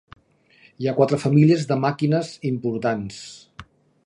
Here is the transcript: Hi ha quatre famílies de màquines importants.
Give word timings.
Hi 0.83 0.87
ha 0.87 0.93
quatre 0.99 1.19
famílies 1.25 1.67
de 1.73 1.79
màquines 1.85 2.35
importants. 2.53 3.23